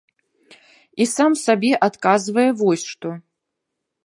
І 1.05 1.07
сам 1.15 1.31
сабе 1.45 1.71
адказвае 1.89 2.47
вось 2.63 2.87
што. 2.95 3.09